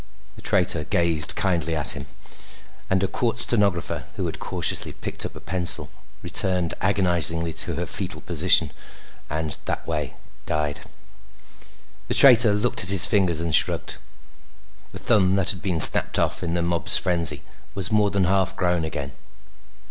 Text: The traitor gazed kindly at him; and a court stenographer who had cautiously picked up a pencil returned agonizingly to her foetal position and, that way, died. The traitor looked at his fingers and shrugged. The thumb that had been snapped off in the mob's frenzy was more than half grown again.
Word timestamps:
The 0.35 0.41
traitor 0.41 0.83
gazed 0.83 1.35
kindly 1.35 1.75
at 1.75 1.91
him; 1.91 2.07
and 2.89 3.03
a 3.03 3.07
court 3.07 3.37
stenographer 3.39 4.05
who 4.15 4.25
had 4.25 4.39
cautiously 4.39 4.93
picked 4.93 5.27
up 5.27 5.35
a 5.35 5.39
pencil 5.39 5.91
returned 6.23 6.73
agonizingly 6.81 7.53
to 7.59 7.75
her 7.75 7.85
foetal 7.85 8.21
position 8.21 8.71
and, 9.29 9.59
that 9.65 9.85
way, 9.85 10.15
died. 10.47 10.79
The 12.07 12.15
traitor 12.15 12.51
looked 12.53 12.83
at 12.83 12.89
his 12.89 13.05
fingers 13.05 13.41
and 13.41 13.53
shrugged. 13.53 13.97
The 14.89 14.97
thumb 14.97 15.35
that 15.35 15.51
had 15.51 15.61
been 15.61 15.79
snapped 15.79 16.17
off 16.17 16.41
in 16.41 16.55
the 16.55 16.63
mob's 16.63 16.97
frenzy 16.97 17.43
was 17.75 17.91
more 17.91 18.09
than 18.09 18.23
half 18.23 18.55
grown 18.55 18.83
again. 18.83 19.11